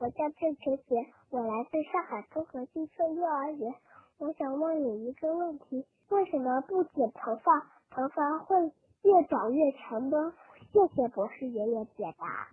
[0.00, 0.96] 我叫郑晨杰，
[1.28, 3.70] 我来自上海综合新村幼儿园。
[4.16, 7.52] 我想问你一个问题：为什么不剪头发，
[7.90, 8.56] 头发会
[9.02, 10.32] 越长越长呢？
[10.72, 12.48] 谢谢博士爷爷解答。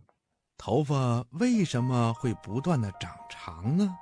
[0.58, 3.96] 头发为什么会不断的长长呢？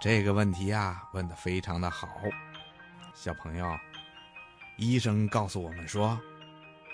[0.00, 2.06] 这个问题呀，问的非常的好。
[3.12, 3.66] 小朋友，
[4.78, 6.16] 医生告诉我们说，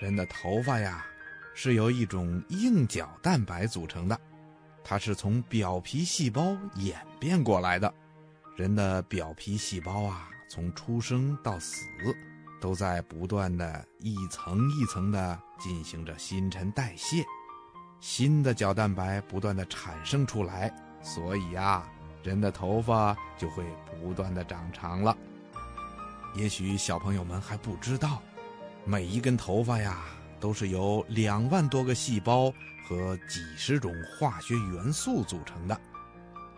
[0.01, 1.05] 人的头发呀，
[1.53, 4.19] 是由一种硬角蛋白组成的。
[4.89, 7.93] 它是从表皮细胞演变过来的，
[8.55, 11.83] 人的表皮细胞啊，从出生到死，
[12.61, 17.25] 都在不断的一层一层的进行着新陈代谢，
[17.99, 21.85] 新的角蛋白不断的产生出来，所以啊，
[22.23, 23.65] 人的头发就会
[23.99, 25.17] 不断的长长了。
[26.33, 28.21] 也许小朋友们还不知道，
[28.85, 30.05] 每一根头发呀，
[30.39, 32.53] 都是由两万多个细胞。
[32.87, 35.77] 和几十种化学元素组成的，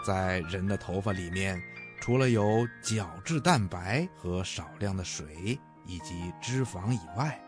[0.05, 1.59] 在人的头发里面，
[1.99, 7.41] 除了有角质蛋白和少量的水以及脂肪以外，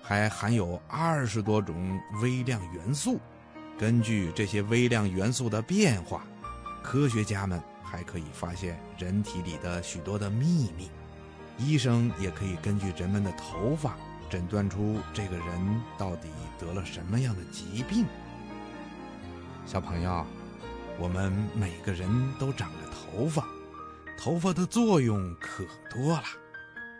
[0.00, 3.18] 还含有二十多种微量元素。
[3.76, 6.24] 根据这些微量元素的变化，
[6.80, 10.88] 科学家们还可以发现人体里的许多的秘密。
[11.58, 13.96] 医生也可以根据人们的头发
[14.28, 18.04] 诊断出这个人到底得了什么样的疾病。
[19.64, 20.24] 小朋友，
[20.98, 23.46] 我们每个人都长着头发，
[24.18, 26.22] 头发的作用可多了。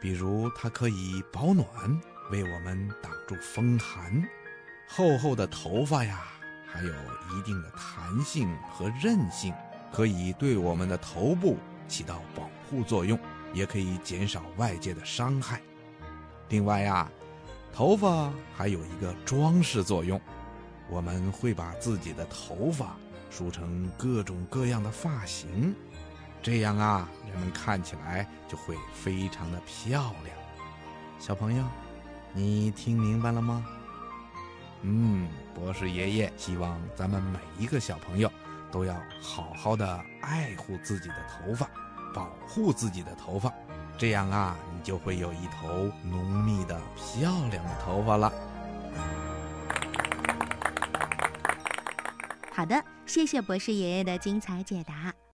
[0.00, 1.66] 比如，它可以保暖，
[2.30, 4.22] 为我们挡住风寒。
[4.88, 6.22] 厚厚的头发呀，
[6.66, 9.52] 还有一定的弹性和韧性，
[9.92, 13.18] 可以对我们的头部起到保护作用，
[13.52, 15.60] 也可以减少外界的伤害。
[16.48, 17.10] 另外呀，
[17.78, 20.20] 头发还有一个装饰作用。
[20.90, 22.96] 我们会把自己的头发
[23.30, 25.72] 梳成各种各样的发型，
[26.42, 30.36] 这样啊，人们看起来就会非常的漂亮。
[31.20, 31.64] 小朋友，
[32.32, 33.64] 你听明白了吗？
[34.82, 38.28] 嗯，博士爷爷希望咱们每一个小朋友
[38.72, 41.70] 都要好好的爱护自己的头发，
[42.12, 43.54] 保护自己的头发，
[43.98, 48.32] 这样啊，你就会有一头浓密的漂亮的头发了。
[52.52, 55.12] 好的，谢谢博士爷爷的精彩解答。